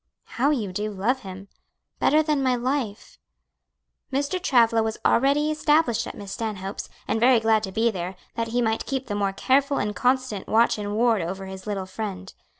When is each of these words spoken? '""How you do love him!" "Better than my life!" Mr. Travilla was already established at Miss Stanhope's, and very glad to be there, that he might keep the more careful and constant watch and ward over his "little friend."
'""How 0.39 0.49
you 0.49 0.71
do 0.73 0.89
love 0.89 1.19
him!" 1.19 1.47
"Better 1.99 2.23
than 2.23 2.41
my 2.41 2.55
life!" 2.55 3.19
Mr. 4.11 4.41
Travilla 4.41 4.81
was 4.81 4.97
already 5.05 5.51
established 5.51 6.07
at 6.07 6.15
Miss 6.17 6.31
Stanhope's, 6.31 6.89
and 7.07 7.19
very 7.19 7.39
glad 7.39 7.61
to 7.61 7.71
be 7.71 7.91
there, 7.91 8.15
that 8.33 8.47
he 8.47 8.63
might 8.63 8.87
keep 8.87 9.05
the 9.05 9.13
more 9.13 9.31
careful 9.31 9.77
and 9.77 9.95
constant 9.95 10.47
watch 10.47 10.79
and 10.79 10.95
ward 10.95 11.21
over 11.21 11.45
his 11.45 11.67
"little 11.67 11.85
friend." 11.85 12.33